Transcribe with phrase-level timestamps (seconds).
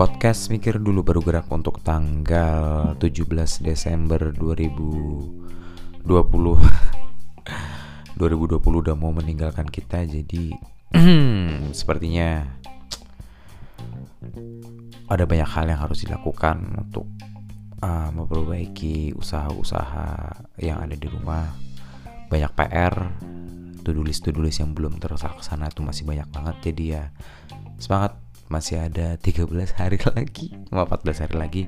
[0.00, 3.20] Podcast mikir dulu baru gerak untuk tanggal 17
[3.60, 8.16] Desember 2020 2020
[8.80, 10.56] udah mau meninggalkan kita jadi
[11.76, 12.48] sepertinya
[15.04, 17.04] ada banyak hal yang harus dilakukan untuk
[17.84, 20.32] uh, memperbaiki usaha-usaha
[20.64, 21.52] yang ada di rumah.
[22.32, 22.96] Banyak PR
[23.84, 27.12] to-do list to-do list yang belum terlaksana itu masih banyak banget jadi ya
[27.76, 28.16] semangat
[28.50, 29.46] masih ada 13
[29.78, 31.62] hari lagi 14 hari lagi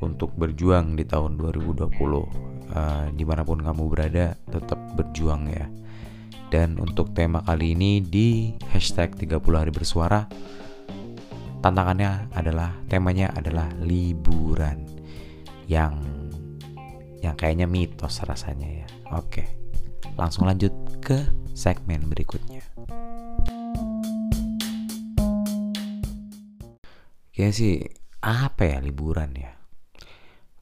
[0.00, 5.66] untuk berjuang di tahun 2020 uh, di mana pun kamu berada tetap berjuang ya.
[6.50, 10.26] Dan untuk tema kali ini di hashtag 30 hari bersuara
[11.62, 14.88] tantangannya adalah temanya adalah liburan.
[15.68, 16.00] Yang
[17.20, 18.86] yang kayaknya mitos rasanya ya.
[19.12, 19.60] Oke
[20.20, 21.16] langsung lanjut ke
[21.56, 22.59] segmen berikutnya
[27.40, 27.80] Kayaknya sih
[28.20, 29.56] apa ya liburan ya?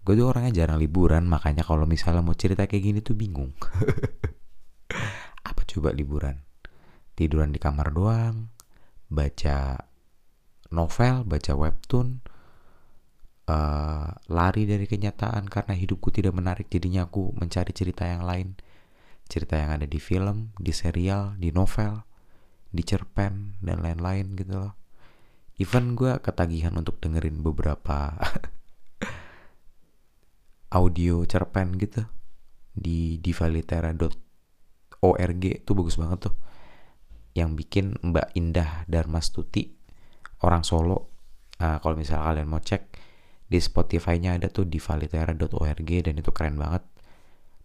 [0.06, 3.50] Gue tuh orangnya jarang liburan makanya kalau misalnya mau cerita kayak gini tuh bingung.
[5.50, 6.38] Apa coba liburan?
[7.18, 8.54] Tiduran di kamar doang
[9.10, 9.90] baca
[10.70, 12.22] novel baca webtoon
[13.50, 18.54] uh, lari dari kenyataan karena hidupku tidak menarik jadinya aku mencari cerita yang lain.
[19.26, 22.06] Cerita yang ada di film di serial di novel
[22.70, 24.78] di cerpen dan lain-lain gitu loh
[25.58, 28.14] even gue ketagihan untuk dengerin beberapa
[30.78, 32.06] audio cerpen gitu
[32.70, 36.34] di divalitera.org tuh bagus banget tuh.
[37.34, 39.66] Yang bikin Mbak Indah Darmastuti
[40.46, 41.10] orang Solo
[41.58, 42.82] uh, kalau misalnya kalian mau cek
[43.48, 46.86] di Spotify-nya ada tuh divalitera.org dan itu keren banget.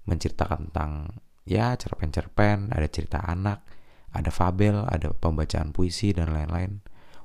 [0.10, 1.14] Menceritakan tentang
[1.46, 3.64] ya cerpen-cerpen ada cerita anak
[4.14, 6.80] ada fabel ada pembacaan puisi dan lain-lain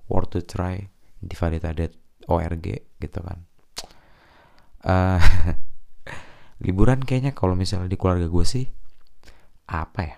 [0.09, 0.89] worth to try
[1.21, 1.35] di
[2.29, 2.67] org
[3.01, 3.39] gitu kan.
[4.85, 5.21] Uh,
[6.65, 8.67] liburan kayaknya kalau misalnya di keluarga gue sih
[9.69, 10.17] apa ya?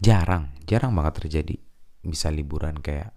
[0.00, 1.56] Jarang jarang banget terjadi
[2.00, 3.12] bisa liburan kayak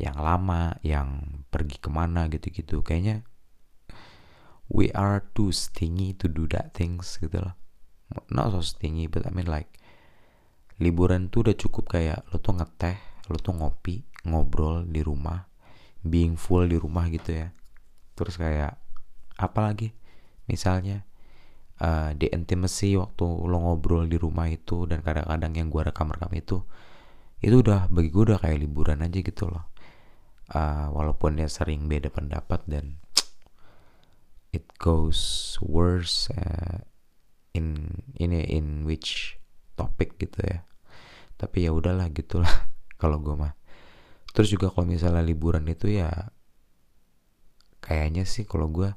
[0.00, 2.80] yang lama yang pergi ke mana gitu-gitu.
[2.80, 3.22] Kayaknya
[4.72, 7.54] we are too stingy to do that things gitu loh.
[8.32, 9.80] Not so stingy but I mean like
[10.80, 15.46] liburan tuh udah cukup kayak lo tuh ngeteh lu tuh ngopi ngobrol di rumah
[16.02, 17.48] being full di rumah gitu ya.
[18.18, 18.78] Terus kayak
[19.38, 19.94] apa lagi?
[20.50, 21.06] Misalnya
[21.78, 26.66] uh, di intimacy waktu lo ngobrol di rumah itu dan kadang-kadang yang gua rekam-rekam itu
[27.42, 29.66] itu udah bagi gue udah kayak liburan aja gitu loh.
[30.52, 33.02] Uh, walaupun ya sering beda pendapat dan
[34.54, 36.86] it goes worse uh,
[37.56, 39.42] in ini in which
[39.74, 40.62] topic gitu ya.
[41.34, 42.70] Tapi ya udahlah gitulah
[43.02, 43.58] kalau gue mah.
[44.30, 46.30] Terus juga kalau misalnya liburan itu ya
[47.82, 48.94] kayaknya sih kalau gue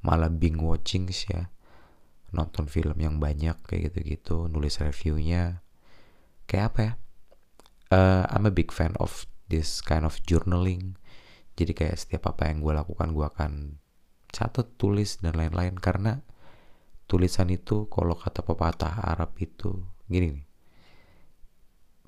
[0.00, 1.52] malah bing watching sih ya.
[2.32, 5.60] Nonton film yang banyak kayak gitu-gitu nulis reviewnya.
[6.48, 6.92] Kayak apa ya?
[7.92, 10.96] Uh, I'm a big fan of this kind of journaling.
[11.60, 13.52] Jadi kayak setiap apa yang gue lakukan gue akan
[14.32, 15.76] catat tulis dan lain-lain.
[15.76, 16.16] Karena
[17.04, 20.51] tulisan itu kalau kata pepatah Arab itu gini nih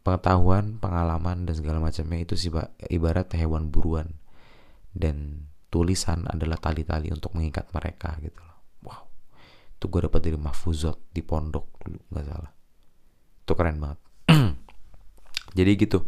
[0.04, 2.52] pengetahuan, pengalaman dan segala macamnya itu sih
[2.92, 4.20] ibarat hewan buruan
[4.92, 8.60] dan tulisan adalah tali-tali untuk mengikat mereka gitu loh.
[8.84, 9.08] Wow,
[9.74, 12.52] itu gue dapat dari Mahfuzot di pondok dulu nggak salah.
[13.42, 13.98] Itu keren banget.
[15.58, 15.98] Jadi gitu.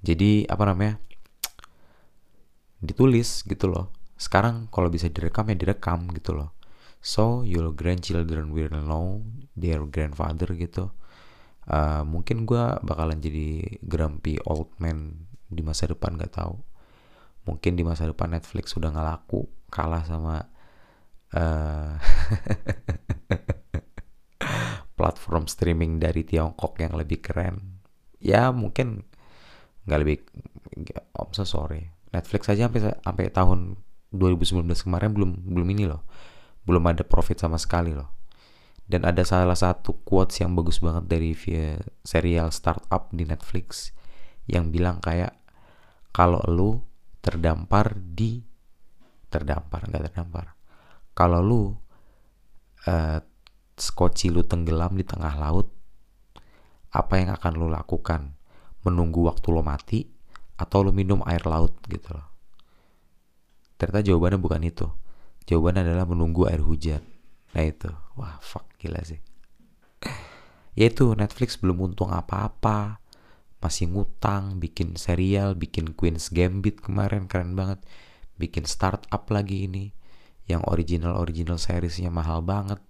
[0.00, 0.96] Jadi apa namanya?
[2.78, 3.90] Ditulis gitu loh.
[4.14, 6.54] Sekarang kalau bisa direkam ya direkam gitu loh.
[7.02, 9.26] So your grandchildren will know
[9.58, 10.94] their grandfather gitu
[11.68, 16.58] uh, mungkin gue bakalan jadi grumpy old man di masa depan gak tahu.
[17.42, 20.46] Mungkin di masa depan Netflix sudah nggak laku kalah sama
[21.34, 21.98] uh,
[24.98, 27.82] platform streaming dari Tiongkok yang lebih keren.
[28.22, 29.02] Ya mungkin
[29.90, 30.22] nggak lebih
[31.18, 31.90] om so sorry.
[32.14, 33.74] Netflix aja sampai sampai tahun
[34.14, 36.06] 2019 kemarin belum belum ini loh.
[36.62, 38.21] Belum ada profit sama sekali loh
[38.86, 41.32] dan ada salah satu quotes yang bagus banget dari
[42.02, 43.94] serial startup di Netflix
[44.50, 45.38] yang bilang kayak
[46.12, 46.82] kalau lu
[47.22, 48.42] terdampar di
[49.32, 50.52] terdampar nggak terdampar.
[51.16, 51.62] Kalau lu
[52.84, 53.18] uh,
[53.78, 55.72] skoci lu tenggelam di tengah laut
[56.92, 58.36] apa yang akan lu lakukan?
[58.84, 60.04] Menunggu waktu lo mati
[60.58, 61.80] atau lu minum air laut?
[61.88, 62.28] Gitu loh.
[63.80, 64.86] Ternyata jawabannya bukan itu.
[65.48, 67.00] Jawabannya adalah menunggu air hujan.
[67.56, 67.88] Nah itu.
[68.20, 69.22] Wah fuck gila sih.
[70.74, 72.98] Ya itu Netflix belum untung apa-apa.
[73.62, 77.78] Masih ngutang bikin serial bikin Queen's Gambit kemarin keren banget.
[78.40, 79.94] Bikin startup lagi ini
[80.50, 82.82] yang original original seriesnya mahal banget.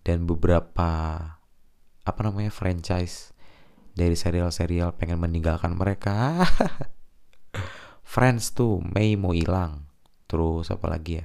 [0.00, 0.90] Dan beberapa
[2.00, 3.36] apa namanya franchise
[3.92, 6.40] dari serial-serial pengen meninggalkan mereka.
[8.10, 9.84] Friends tuh Mei mau hilang.
[10.30, 11.24] Terus apa lagi ya?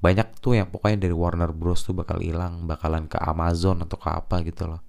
[0.00, 1.88] Banyak tuh yang pokoknya dari Warner Bros.
[1.88, 4.84] tuh bakal hilang bakalan ke Amazon atau ke apa gitu loh.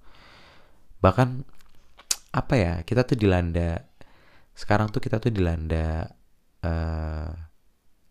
[0.99, 1.29] Bahkan
[2.35, 3.87] apa ya kita tuh dilanda
[4.51, 6.11] sekarang tuh kita tuh dilanda
[6.59, 7.31] uh,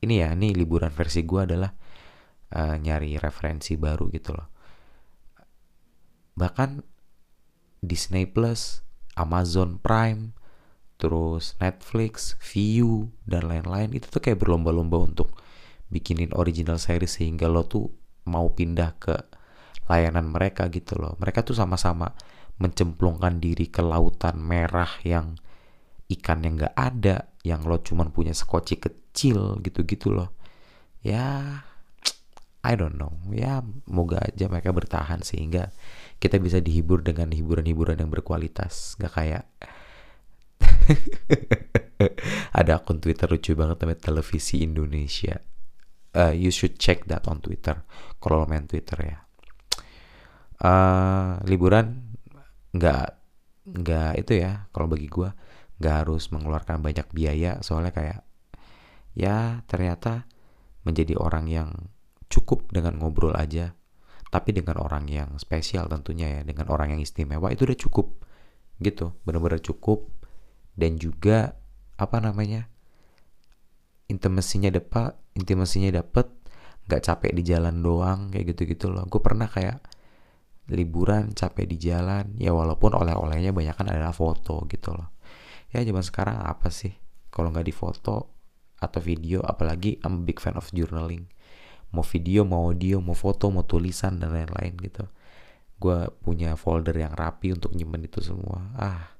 [0.00, 1.68] ini ya ini liburan versi gue adalah
[2.56, 4.48] uh, nyari referensi baru gitu loh.
[6.40, 6.80] Bahkan
[7.84, 8.80] Disney Plus,
[9.14, 10.32] Amazon Prime,
[10.96, 15.36] terus Netflix, View dan lain-lain itu tuh kayak berlomba-lomba untuk
[15.94, 17.86] bikinin original series sehingga lo tuh
[18.26, 19.14] mau pindah ke
[19.86, 21.14] layanan mereka gitu loh.
[21.22, 22.10] Mereka tuh sama-sama
[22.58, 25.38] mencemplungkan diri ke lautan merah yang
[26.10, 30.34] ikan yang gak ada, yang lo cuman punya sekoci kecil gitu-gitu loh.
[31.04, 31.60] Ya,
[32.64, 33.12] I don't know.
[33.30, 35.70] Ya, moga aja mereka bertahan sehingga
[36.18, 39.44] kita bisa dihibur dengan hiburan-hiburan yang berkualitas gak kayak
[42.58, 45.40] ada akun Twitter lucu banget namanya televisi Indonesia
[46.14, 47.82] uh, you should check that on Twitter.
[48.22, 49.18] Kalau lo main Twitter ya.
[50.64, 52.16] Uh, liburan
[52.72, 53.20] nggak
[53.64, 55.28] nggak itu ya kalau bagi gue
[55.82, 57.60] nggak harus mengeluarkan banyak biaya.
[57.60, 58.20] Soalnya kayak
[59.14, 60.24] ya ternyata
[60.86, 61.70] menjadi orang yang
[62.30, 63.74] cukup dengan ngobrol aja.
[64.30, 68.06] Tapi dengan orang yang spesial tentunya ya dengan orang yang istimewa itu udah cukup.
[68.78, 70.10] Gitu bener-bener cukup.
[70.74, 71.54] Dan juga
[71.94, 72.66] apa namanya
[74.10, 76.30] intimasinya dapat intimasinya dapet
[76.84, 79.06] nggak capek di jalan doang kayak gitu gitu loh.
[79.08, 79.82] Gue pernah kayak
[80.72, 82.36] liburan capek di jalan.
[82.40, 85.12] Ya walaupun oleh-olehnya banyak kan adalah foto gitu loh.
[85.74, 86.94] Ya zaman sekarang apa sih?
[87.32, 88.30] Kalau nggak di foto
[88.78, 91.26] atau video apalagi I'm a big fan of journaling.
[91.94, 95.04] Mau video mau audio mau foto mau tulisan dan lain-lain gitu.
[95.80, 98.70] Gue punya folder yang rapi untuk nyimpen itu semua.
[98.78, 99.14] Ah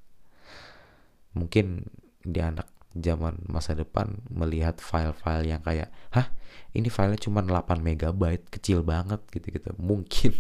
[1.35, 1.83] mungkin
[2.23, 6.31] di anak zaman masa depan melihat file-file yang kayak hah
[6.75, 9.75] ini filenya cuma 8 megabyte kecil banget gitu-gitu.
[9.79, 10.33] Mungkin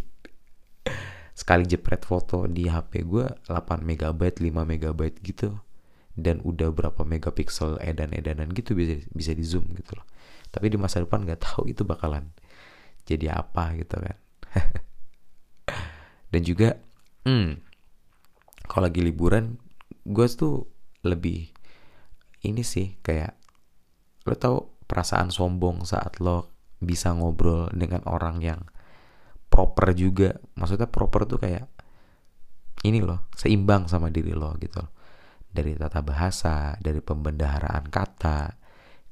[1.38, 5.58] sekali jepret foto di HP gue 8 megabyte 5 megabyte gitu
[6.14, 10.06] dan udah berapa megapiksel edan-edanan gitu bisa bisa di zoom gitu loh.
[10.54, 12.30] Tapi di masa depan nggak tahu itu bakalan
[13.02, 14.18] jadi apa gitu kan.
[16.32, 16.78] Dan juga
[17.26, 17.62] hmm,
[18.66, 19.58] kalau lagi liburan
[20.06, 20.66] gue tuh
[21.06, 21.53] lebih
[22.44, 23.34] ini sih kayak
[24.24, 28.60] lo tau perasaan sombong saat lo bisa ngobrol dengan orang yang
[29.48, 31.64] proper juga maksudnya proper tuh kayak
[32.84, 34.92] ini loh seimbang sama diri lo gitu loh
[35.48, 38.64] dari tata bahasa dari pembendaharaan kata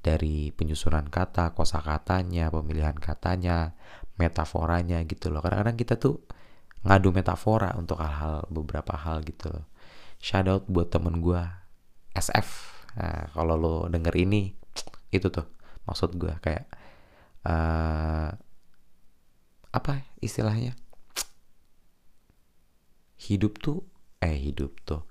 [0.03, 3.79] dari penyusunan kata, kosakatanya, pemilihan katanya,
[4.19, 5.41] metaforanya gitu loh.
[5.41, 6.27] Kadang-kadang kita tuh
[6.83, 9.65] ngadu metafora untuk hal-hal beberapa hal gitu loh.
[10.19, 11.39] Shout out buat temen gue
[12.19, 12.82] SF.
[12.99, 14.53] Nah, kalau lo denger ini
[15.17, 15.49] itu tuh
[15.89, 16.69] maksud gue kayak
[17.49, 18.31] uh,
[19.73, 20.77] apa istilahnya?
[23.27, 23.81] Hidup tuh
[24.23, 25.03] eh hidup tuh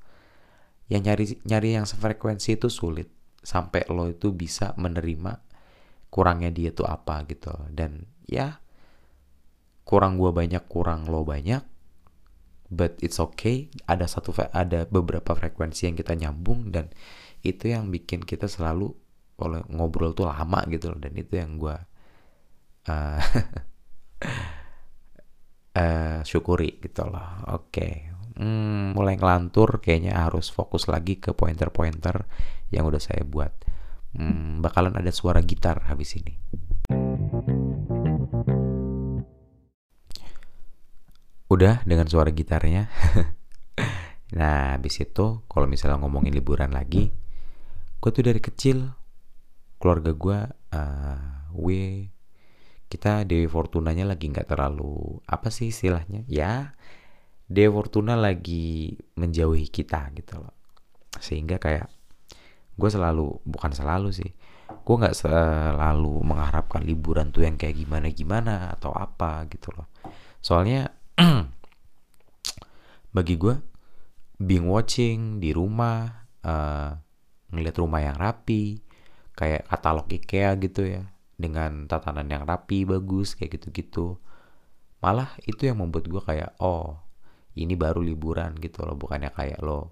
[0.91, 3.07] yang nyari nyari yang sefrekuensi itu sulit
[3.39, 5.39] sampai lo itu bisa menerima
[6.11, 7.55] kurangnya dia tuh apa gitu.
[7.71, 8.59] Dan ya
[9.87, 11.63] kurang gue banyak kurang lo banyak
[12.67, 13.71] but it's okay.
[13.87, 16.91] Ada satu ada beberapa frekuensi yang kita nyambung dan
[17.41, 18.93] itu yang bikin kita selalu
[19.41, 21.73] oleh ngobrol tuh lama gitu loh dan itu yang gue
[22.87, 23.19] uh,
[25.73, 32.25] uh, syukuri gitu loh oke okay hmm, mulai ngelantur kayaknya harus fokus lagi ke pointer-pointer
[32.71, 33.51] yang udah saya buat.
[34.17, 36.35] Hmm, bakalan ada suara gitar habis ini.
[41.51, 42.87] Udah dengan suara gitarnya.
[44.39, 47.11] nah, habis itu kalau misalnya ngomongin liburan lagi,
[48.01, 48.89] gue tuh dari kecil
[49.77, 50.39] keluarga gue,
[50.73, 52.09] uh, we
[52.89, 56.25] kita Dewi Fortunanya lagi nggak terlalu apa sih istilahnya?
[56.27, 56.75] Ya
[57.51, 60.55] Dewa Fortuna lagi menjauhi kita gitu loh.
[61.21, 61.87] Sehingga kayak
[62.75, 64.31] gue selalu bukan selalu sih
[64.71, 69.91] gue nggak selalu mengharapkan liburan tuh yang kayak gimana gimana atau apa gitu loh.
[70.41, 70.89] Soalnya
[73.15, 73.55] bagi gue
[74.41, 76.97] being watching di rumah uh,
[77.51, 78.79] ngeliat rumah yang rapi
[79.35, 81.03] kayak katalog IKEA gitu ya
[81.35, 84.19] dengan tatanan yang rapi bagus kayak gitu-gitu.
[85.01, 87.01] Malah itu yang membuat gue kayak oh
[87.57, 89.91] ini baru liburan gitu loh bukannya kayak lo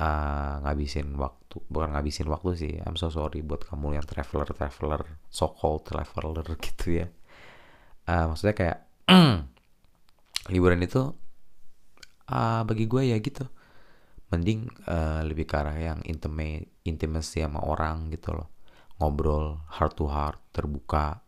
[0.00, 5.06] uh, ngabisin waktu bukan ngabisin waktu sih I'm so sorry buat kamu yang traveler traveler
[5.30, 7.06] so called traveler gitu ya.
[8.08, 8.78] Uh, maksudnya kayak
[10.52, 11.12] liburan itu
[12.28, 13.44] uh, bagi gue ya gitu
[14.34, 18.50] mending uh, lebih ke arah yang intimate intimacy sama orang gitu loh.
[18.98, 21.22] Ngobrol heart to heart terbuka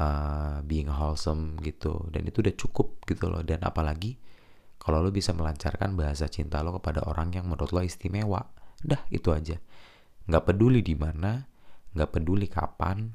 [0.00, 2.08] uh, being wholesome gitu.
[2.08, 3.44] Dan itu udah cukup gitu loh.
[3.44, 4.16] Dan apalagi
[4.80, 8.40] kalau lo bisa melancarkan bahasa cinta lo kepada orang yang menurut lo istimewa
[8.80, 9.60] dah itu aja.
[10.24, 11.44] Nggak peduli di mana
[11.92, 13.12] nggak peduli kapan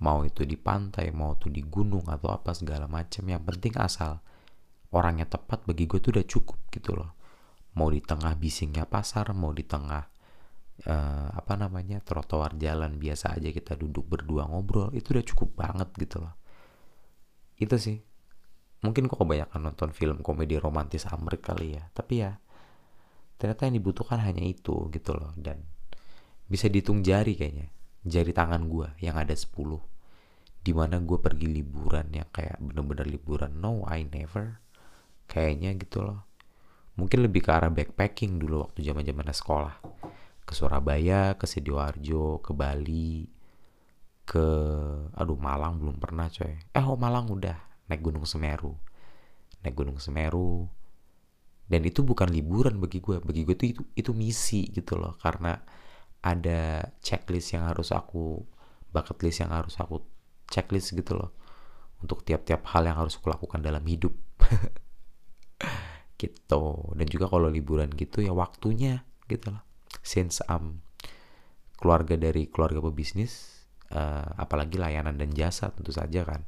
[0.00, 3.20] mau itu di pantai mau itu di gunung atau apa segala macam.
[3.28, 4.24] Yang penting asal
[4.96, 7.19] orangnya tepat bagi gue tuh udah cukup gitu loh
[7.78, 10.02] mau di tengah bisingnya pasar mau di tengah
[10.86, 15.88] uh, apa namanya trotoar jalan biasa aja kita duduk berdua ngobrol itu udah cukup banget
[15.98, 16.34] gitu loh.
[17.60, 18.00] Itu sih.
[18.80, 21.84] Mungkin kok kebanyakan nonton film komedi romantis Amrik kali ya.
[21.92, 22.32] Tapi ya
[23.36, 25.36] ternyata yang dibutuhkan hanya itu gitu loh.
[25.36, 25.60] Dan
[26.48, 27.68] bisa dihitung jari kayaknya.
[28.00, 29.52] Jari tangan gue yang ada 10
[30.60, 33.60] di mana gue pergi liburan yang kayak bener-bener liburan.
[33.60, 34.64] No I never.
[35.28, 36.29] Kayaknya gitu loh
[37.00, 39.74] mungkin lebih ke arah backpacking dulu waktu zaman zaman sekolah
[40.44, 43.22] ke Surabaya, ke Sidoarjo, ke Bali,
[44.26, 44.46] ke
[45.14, 46.58] aduh Malang belum pernah coy.
[46.74, 48.74] Eh oh Malang udah naik Gunung Semeru.
[49.62, 50.66] Naik Gunung Semeru.
[51.70, 55.54] Dan itu bukan liburan bagi gue, bagi gue itu, itu itu misi gitu loh karena
[56.18, 58.42] ada checklist yang harus aku
[58.90, 60.02] bucket list yang harus aku
[60.50, 61.30] checklist gitu loh
[62.02, 64.12] untuk tiap-tiap hal yang harus aku lakukan dalam hidup
[66.20, 66.92] gitu.
[66.92, 69.64] Dan juga kalau liburan gitu ya waktunya gitu loh
[70.04, 70.84] since I'm
[71.80, 73.64] keluarga dari keluarga pebisnis
[73.96, 76.44] uh, apalagi layanan dan jasa tentu saja kan.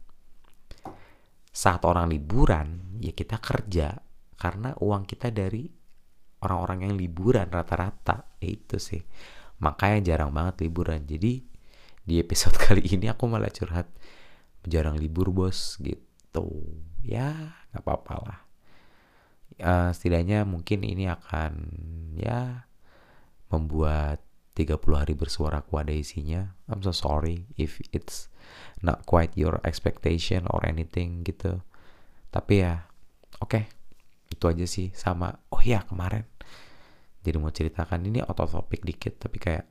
[1.52, 3.96] Saat orang liburan ya kita kerja.
[4.36, 5.70] Karena uang kita dari
[6.42, 8.36] orang-orang yang liburan rata-rata.
[8.42, 9.00] Itu sih.
[9.62, 11.06] Makanya jarang banget liburan.
[11.06, 11.40] Jadi
[12.02, 13.88] di episode kali ini aku malah curhat.
[14.66, 15.78] Jarang libur bos.
[15.78, 16.46] Gitu.
[17.06, 18.51] Ya nggak apa-apa lah
[19.60, 21.52] uh, setidaknya mungkin ini akan
[22.16, 22.68] ya
[23.52, 26.52] membuat 30 hari bersuara ku ada isinya.
[26.68, 28.28] I'm so sorry if it's
[28.84, 31.64] not quite your expectation or anything gitu.
[32.32, 32.88] Tapi ya,
[33.40, 33.48] oke.
[33.48, 33.64] Okay,
[34.32, 35.40] itu aja sih sama.
[35.52, 36.24] Oh iya, kemarin.
[37.22, 38.40] Jadi mau ceritakan ini out
[38.82, 39.64] dikit tapi kayak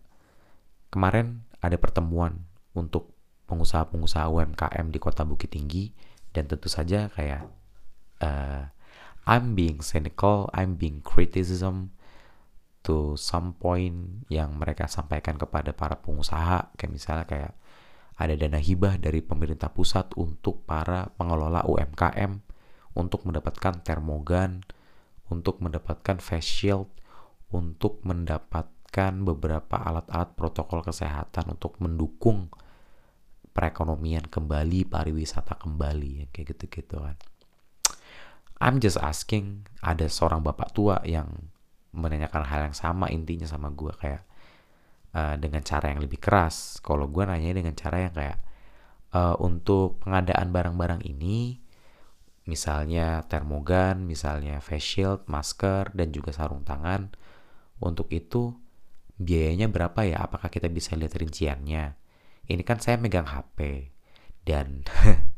[0.89, 3.11] kemarin ada pertemuan untuk
[3.51, 5.91] pengusaha-pengusaha UMKM di Kota Bukit Tinggi
[6.31, 7.43] dan tentu saja kayak
[8.23, 8.63] uh,
[9.27, 11.93] I'm being cynical, I'm being criticism,
[12.81, 17.53] to some point yang mereka sampaikan kepada para pengusaha kayak misalnya kayak
[18.17, 22.41] ada dana hibah dari pemerintah pusat untuk para pengelola UMKM
[22.97, 24.61] untuk mendapatkan termogan,
[25.31, 26.89] untuk mendapatkan face shield,
[27.49, 32.51] untuk mendapatkan beberapa alat-alat protokol kesehatan untuk mendukung
[33.55, 37.15] perekonomian kembali, pariwisata kembali, kayak gitu-gitu kan.
[38.61, 41.49] I'm just asking, ada seorang bapak tua yang
[41.91, 44.23] menanyakan hal yang sama intinya sama gue kayak
[45.17, 46.77] uh, dengan cara yang lebih keras.
[46.85, 48.39] Kalau gue nanya dengan cara yang kayak
[49.17, 51.57] uh, untuk pengadaan barang-barang ini
[52.41, 57.13] misalnya termogan misalnya face shield masker dan juga sarung tangan
[57.81, 58.53] untuk itu
[59.17, 60.21] biayanya berapa ya?
[60.25, 61.97] Apakah kita bisa lihat rinciannya?
[62.45, 63.89] Ini kan saya megang HP
[64.45, 64.85] dan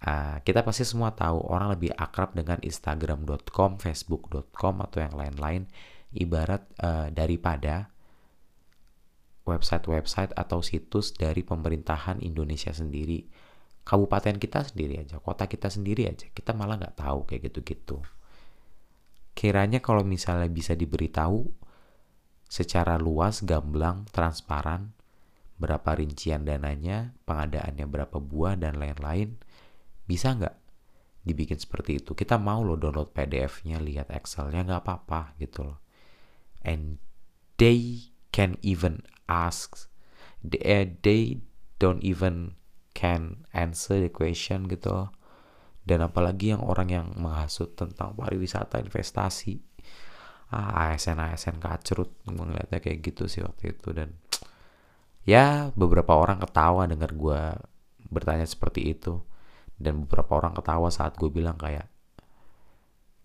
[0.00, 5.68] Uh, kita pasti semua tahu orang lebih akrab dengan Instagram.com, Facebook.com atau yang lain-lain
[6.16, 7.92] ibarat uh, daripada
[9.44, 13.28] website-website atau situs dari pemerintahan Indonesia sendiri.
[13.84, 18.00] Kabupaten kita sendiri aja, kota kita sendiri aja, kita malah nggak tahu kayak gitu-gitu.
[19.36, 21.48] Kiranya kalau misalnya bisa diberitahu
[22.50, 24.92] secara luas, gamblang, transparan,
[25.60, 29.40] berapa rincian dananya, pengadaannya berapa buah, dan lain-lain,
[30.10, 30.56] bisa nggak
[31.22, 32.18] dibikin seperti itu?
[32.18, 35.78] Kita mau loh download PDF-nya, lihat Excel-nya nggak apa-apa gitu loh.
[36.66, 36.98] And
[37.62, 39.86] they can even ask,
[40.42, 41.38] they, eh, they
[41.78, 42.58] don't even
[42.98, 45.08] can answer the question gitu loh.
[45.86, 49.62] Dan apalagi yang orang yang menghasut tentang pariwisata investasi.
[50.50, 54.18] Ah, ASN ASN kacrut ngeliatnya kayak gitu sih waktu itu dan
[55.22, 57.54] ya beberapa orang ketawa dengar gue
[58.10, 59.22] bertanya seperti itu
[59.80, 61.88] dan beberapa orang ketawa saat gue bilang kayak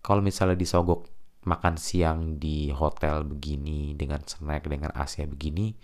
[0.00, 1.04] kalau misalnya disogok
[1.46, 5.76] makan siang di hotel begini dengan snack dengan AC begini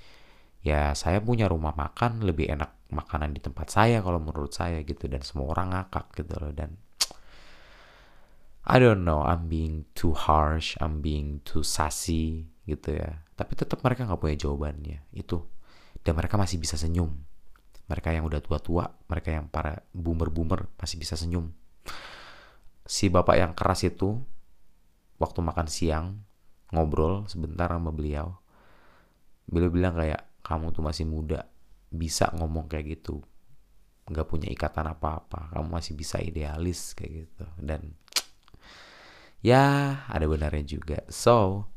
[0.65, 5.09] ya saya punya rumah makan lebih enak makanan di tempat saya kalau menurut saya gitu.
[5.09, 6.53] Dan semua orang ngakak gitu loh.
[6.53, 6.77] Dan
[8.63, 13.27] I don't know I'm being too harsh I'm being too sassy gitu ya.
[13.35, 15.43] Tapi tetap mereka nggak punya jawabannya itu.
[16.05, 17.11] Dan mereka masih bisa senyum
[17.87, 21.51] mereka yang udah tua-tua mereka yang para boomer-boomer masih bisa senyum.
[22.87, 24.19] Si bapak yang keras itu
[25.19, 26.07] waktu makan siang
[26.73, 28.43] ngobrol sebentar sama beliau
[29.47, 31.47] beliau bilang kayak kamu tuh masih muda
[31.93, 33.21] bisa ngomong kayak gitu.
[34.09, 35.53] Nggak punya ikatan apa-apa.
[35.55, 37.45] Kamu masih bisa idealis kayak gitu.
[37.61, 37.95] Dan
[39.45, 41.05] ya ada benarnya juga.
[41.13, 41.69] So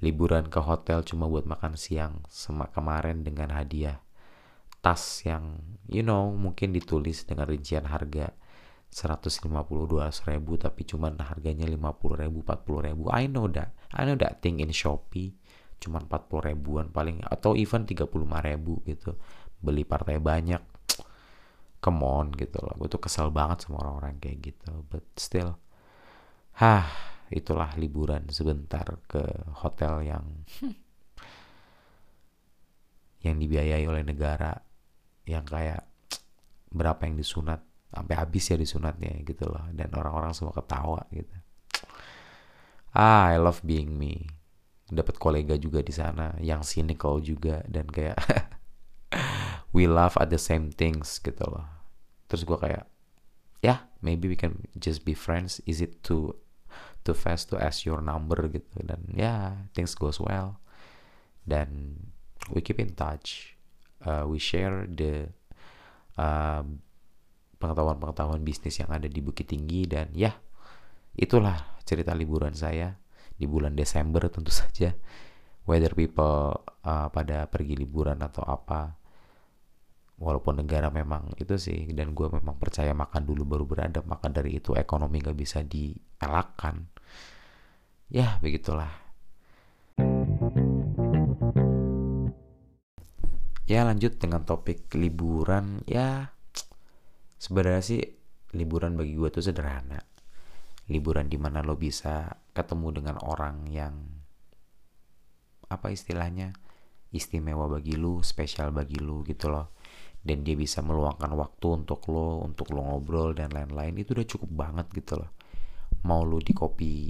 [0.00, 4.00] liburan ke hotel cuma buat makan siang sama kemarin dengan hadiah
[4.80, 5.60] tas yang
[5.92, 8.32] you know mungkin ditulis dengan rincian harga
[8.90, 11.78] 150 200 ribu tapi cuman harganya 50
[12.26, 13.06] ribu 40 ribu.
[13.14, 13.70] I know that.
[13.94, 15.38] I know that thing in Shopee
[15.80, 19.14] cuman 40 ribuan paling atau even 35 ribu gitu.
[19.62, 20.62] Beli partai banyak
[21.84, 22.74] come on gitu loh.
[22.76, 25.54] Gue tuh kesel banget sama orang-orang kayak gitu but still.
[26.58, 26.90] Hah
[27.30, 29.22] itulah liburan sebentar ke
[29.62, 30.26] hotel yang
[33.24, 34.50] yang dibiayai oleh negara
[35.30, 35.86] yang kayak
[36.78, 39.66] berapa yang disunat sampai habis ya disunatnya gitu loh.
[39.70, 41.30] Dan orang-orang semua ketawa gitu.
[42.90, 44.26] Ah I love being me.
[44.90, 48.18] Dapat kolega juga di sana yang cynical juga dan kayak
[49.74, 51.62] we love at the same things gitu loh.
[52.26, 52.90] Terus gue kayak
[53.62, 55.62] ya yeah, maybe we can just be friends.
[55.70, 56.34] Is it too
[57.06, 58.82] too fast to ask your number gitu.
[58.82, 60.58] Dan ya yeah, things goes well.
[61.46, 61.94] Dan
[62.50, 63.59] we keep in touch
[64.04, 65.28] uh, we share the
[66.16, 66.64] uh,
[67.60, 70.32] pengetahuan-pengetahuan bisnis yang ada di Bukit Tinggi dan ya
[71.16, 72.96] itulah cerita liburan saya
[73.36, 74.96] di bulan Desember tentu saja.
[75.68, 78.96] Whether people uh, pada pergi liburan atau apa
[80.20, 84.60] walaupun negara memang itu sih dan gue memang percaya makan dulu baru beradab maka dari
[84.60, 86.88] itu ekonomi gak bisa dielakkan.
[88.10, 89.09] Ya begitulah
[93.70, 95.86] ya lanjut dengan topik liburan.
[95.86, 96.34] Ya
[97.38, 98.02] sebenarnya sih
[98.50, 100.02] liburan bagi gue tuh sederhana.
[100.90, 103.94] Liburan di mana lo bisa ketemu dengan orang yang
[105.70, 106.50] apa istilahnya
[107.14, 109.70] istimewa bagi lu spesial bagi lu gitu loh.
[110.20, 114.02] Dan dia bisa meluangkan waktu untuk lo untuk lo ngobrol dan lain-lain.
[114.02, 115.30] Itu udah cukup banget gitu loh.
[116.10, 117.06] Mau lo di kopi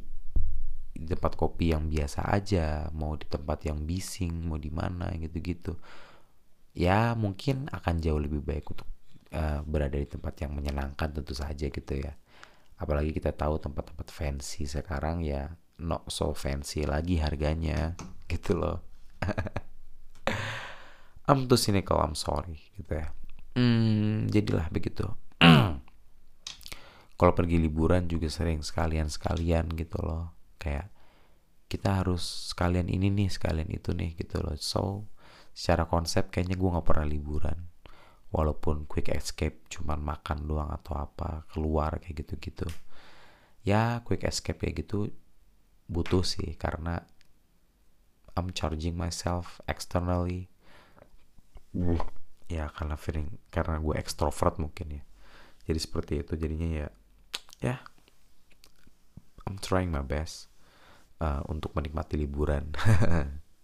[0.90, 5.72] di tempat kopi yang biasa aja mau di tempat yang bising mau di mana gitu-gitu
[6.74, 8.88] ya mungkin akan jauh lebih baik untuk
[9.34, 12.14] uh, berada di tempat yang menyenangkan tentu saja gitu ya.
[12.80, 17.96] Apalagi kita tahu tempat-tempat fancy sekarang ya not so fancy lagi harganya
[18.32, 18.78] gitu loh.
[21.30, 23.08] I'm too cynical I'm sorry gitu ya.
[23.54, 25.06] Hmm, jadilah begitu.
[27.20, 30.32] Kalau pergi liburan juga sering sekalian sekalian gitu loh.
[30.56, 30.88] Kayak
[31.70, 34.56] kita harus sekalian ini nih sekalian itu nih gitu loh.
[34.58, 35.06] So
[35.52, 37.58] secara konsep kayaknya gue nggak pernah liburan.
[38.30, 42.66] Walaupun quick escape cuman makan doang atau apa keluar kayak gitu-gitu.
[43.66, 45.10] Ya quick escape kayak gitu
[45.90, 47.02] butuh sih karena
[48.38, 50.46] I'm charging myself externally.
[52.46, 55.02] Ya karena feeling karena gue extrovert mungkin ya.
[55.66, 56.88] Jadi seperti itu jadinya ya
[57.60, 57.76] ya
[59.44, 60.50] I'm trying my best
[61.18, 62.74] uh, untuk menikmati liburan.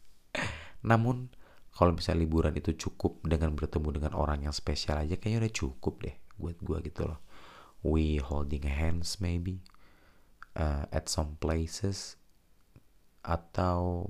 [0.90, 1.30] Namun
[1.76, 5.94] kalau misalnya liburan itu cukup dengan bertemu dengan orang yang spesial aja kayaknya udah cukup
[6.08, 7.20] deh buat gue gitu loh.
[7.84, 9.60] We holding hands maybe
[10.56, 12.16] uh, at some places
[13.20, 14.08] atau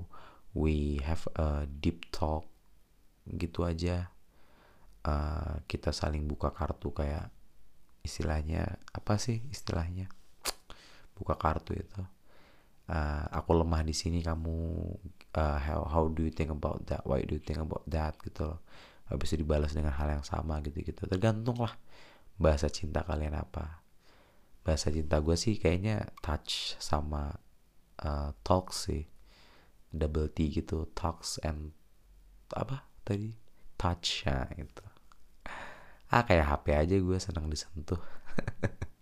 [0.55, 2.47] we have a deep talk
[3.27, 4.15] gitu aja.
[5.03, 7.35] Uh, kita saling buka kartu kayak
[8.07, 10.07] istilahnya apa sih istilahnya?
[11.19, 12.03] Buka kartu itu.
[12.87, 14.55] Uh, aku lemah di sini kamu
[15.37, 17.05] uh, how how do you think about that?
[17.05, 18.17] Why do you think about that?
[18.25, 18.65] Gitu loh.
[19.07, 21.79] Habis itu dibalas dengan hal yang sama gitu gitu tergantung lah
[22.41, 23.85] bahasa cinta kalian apa.
[24.67, 27.39] Bahasa cinta gue sih kayaknya touch sama
[28.03, 29.07] uh, talk sih.
[29.95, 31.71] Double T gitu talks and
[32.51, 33.37] apa tadi?
[33.79, 34.83] Touch ya gitu.
[36.11, 38.01] Ah kayak HP aja gue senang disentuh.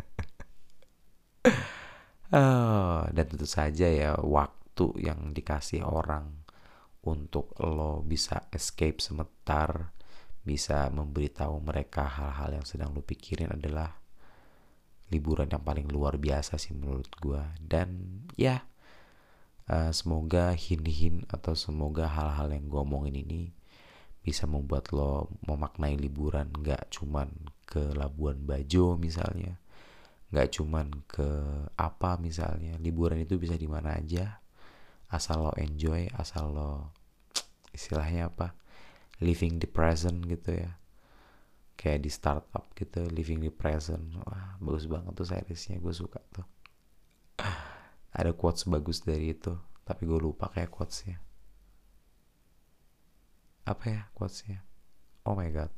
[2.35, 4.64] Oh, dan tentu saja ya waktu
[4.99, 6.45] yang dikasih orang
[7.05, 9.93] untuk lo bisa escape sebentar,
[10.41, 14.01] bisa memberitahu mereka hal-hal yang sedang lo pikirin adalah
[15.13, 17.43] liburan yang paling luar biasa sih menurut gue.
[17.61, 18.65] Dan ya,
[19.69, 23.53] uh, semoga hin-hin atau semoga hal-hal yang gue omongin ini
[24.25, 27.29] bisa membuat lo memaknai liburan gak cuman
[27.69, 29.61] ke Labuan Bajo misalnya,
[30.33, 31.29] nggak cuman ke
[31.77, 34.44] apa misalnya liburan itu bisa di mana aja
[35.15, 36.91] asal lo enjoy asal lo
[37.71, 38.59] istilahnya apa
[39.23, 40.75] living the present gitu ya.
[41.79, 44.15] Kayak di startup gitu living the present.
[44.27, 46.47] Wah bagus banget tuh seriesnya gue suka tuh.
[48.19, 49.55] Ada quotes bagus dari itu
[49.87, 51.23] tapi gue lupa kayak quotesnya.
[53.65, 54.67] Apa ya quotesnya?
[55.25, 55.71] Oh my god.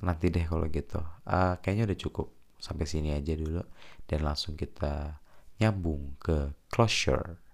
[0.00, 0.98] Nanti deh kalau gitu.
[1.28, 2.28] Uh, kayaknya udah cukup.
[2.60, 3.62] Sampai sini aja dulu.
[4.08, 5.20] Dan langsung kita
[5.60, 7.49] nyambung ke closure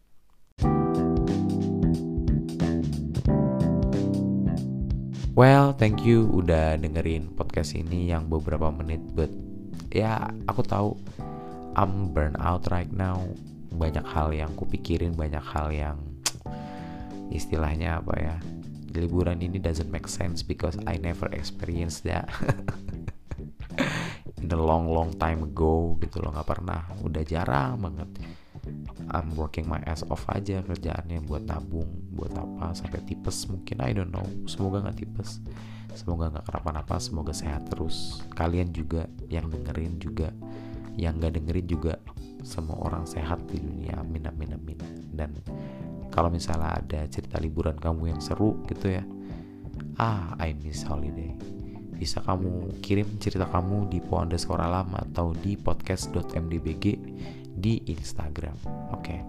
[5.37, 9.29] Well, thank you udah dengerin podcast ini yang beberapa menit, but
[9.93, 10.97] ya aku tahu
[11.77, 13.21] I'm burn out right now.
[13.69, 16.01] Banyak hal yang kupikirin, banyak hal yang
[17.37, 18.37] istilahnya apa ya?
[18.97, 22.33] Liburan ini doesn't make sense because I never experienced that.
[24.41, 28.09] In the long long time ago gitu loh nggak pernah, udah jarang banget
[29.13, 33.95] I'm working my ass off aja kerjaannya buat nabung buat apa sampai tipes mungkin I
[33.95, 34.27] don't know.
[34.51, 35.39] Semoga nggak tipes.
[35.95, 38.21] Semoga nggak kenapa-napa semoga sehat terus.
[38.35, 40.35] Kalian juga yang dengerin juga
[40.99, 41.93] yang nggak dengerin juga
[42.43, 44.01] semua orang sehat di dunia.
[44.01, 44.79] Amin amin amin.
[45.15, 45.31] Dan
[46.11, 49.05] kalau misalnya ada cerita liburan kamu yang seru gitu ya
[49.97, 51.33] ah I miss holiday.
[51.97, 56.85] Bisa kamu kirim cerita kamu di po underscore alam atau di podcast.mdbg
[57.67, 58.55] di Instagram.
[58.95, 59.21] Oke, okay.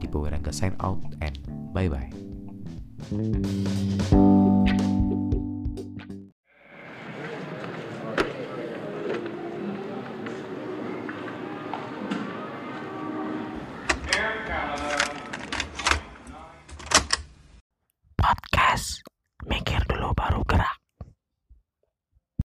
[0.00, 1.36] di Bawerangga sign out and
[1.76, 1.92] bye